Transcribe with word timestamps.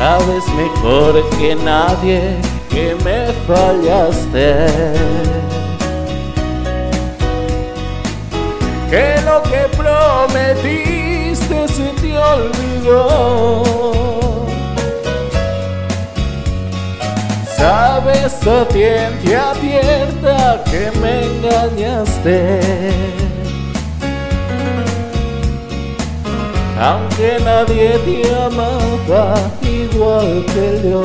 Sabes 0.00 0.48
mejor 0.54 1.12
que 1.38 1.54
nadie 1.54 2.38
que 2.70 2.96
me 3.04 3.26
fallaste. 3.46 4.66
Que 8.88 9.20
lo 9.26 9.42
que 9.42 9.68
prometiste 9.76 11.68
se 11.68 11.92
te 12.00 12.16
olvidó. 12.16 13.62
Sabes 17.58 18.46
a 18.46 18.64
ciencia 18.72 19.50
abierta 19.50 20.64
que 20.64 20.90
me 20.98 21.26
engañaste. 21.26 23.29
Aunque 26.80 27.38
nadie 27.44 27.98
te 28.06 28.34
amaba 28.34 29.34
igual 29.60 30.46
que 30.46 30.80
yo. 30.88 31.02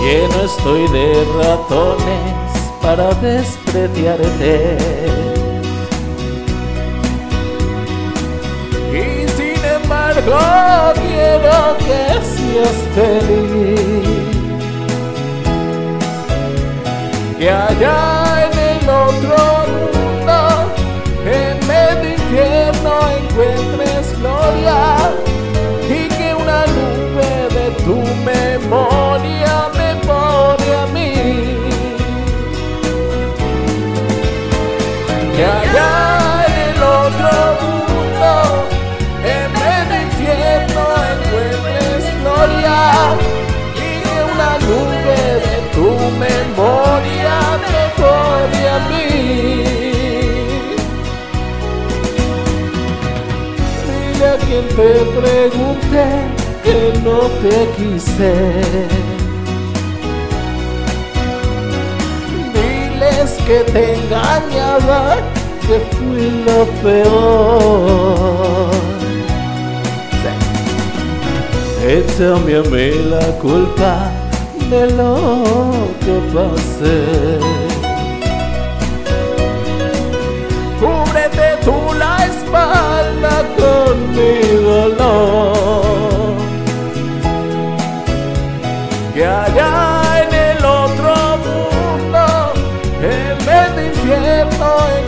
Lleno 0.00 0.42
estoy 0.44 0.86
de 0.92 1.24
ratones 1.38 2.52
para 2.80 3.12
despreciarte. 3.14 4.76
Y 8.92 9.26
sin 9.36 9.64
embargo 9.64 10.38
quiero 10.94 11.76
que 11.78 12.02
seas 12.32 12.78
feliz. 12.94 13.81
A 54.32 54.36
quien 54.38 54.66
te 54.68 54.92
pregunte 55.20 56.02
que 56.64 56.76
no 57.04 57.18
te 57.42 57.56
quise. 57.76 58.32
Diles 62.54 63.30
que 63.46 63.58
te 63.72 63.82
engañaba, 63.94 65.00
que 65.66 65.76
fui 65.96 66.26
lo 66.46 66.60
peor. 66.82 68.70
Échame 71.84 72.52
a 72.54 72.62
la 73.14 73.26
culpa 73.40 73.94
de 74.70 74.82
lo 74.92 75.10
que 76.04 76.14
pasé. 76.32 77.02
Tú 81.64 81.94
la 81.96 82.26
espalda 82.26 83.34
con 83.56 83.81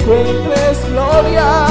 encuentres 0.04 0.86
gloria 0.90 1.66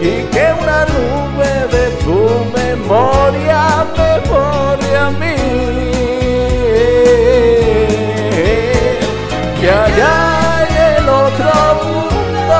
y 0.00 0.22
que 0.30 0.44
una 0.62 0.84
nube 0.84 1.52
de 1.72 1.84
tu 2.04 2.20
memoria 2.54 3.60
me 3.96 4.20
pone 4.28 4.96
a 4.96 5.10
mí. 5.10 5.36
Que 9.58 9.70
allá 9.70 10.66
en 10.68 10.74
el 10.96 11.08
otro 11.08 11.52
mundo, 11.84 12.58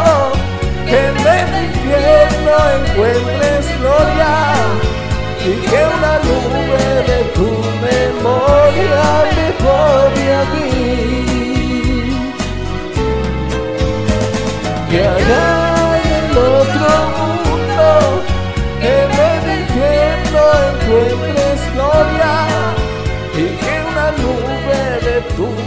en 0.87 1.15
vez 1.25 1.45
de 1.53 1.59
infierno, 1.65 2.53
encuentres 2.81 3.65
gloria 3.81 4.33
y 5.45 5.53
que 5.69 5.81
una 5.97 6.15
nube 6.27 6.75
Que 14.97 15.03
allá 15.03 16.01
en 16.05 16.25
el 16.25 16.39
otro 16.39 16.89
mundo, 17.19 17.89
en 18.81 19.11
el 19.31 19.43
infierno 19.61 20.41
encuentres 20.71 21.61
gloria 21.75 22.34
y 23.35 23.45
que 23.61 23.73
una 23.93 24.09
nube 24.12 24.81
de 25.05 25.17
tu 25.37 25.66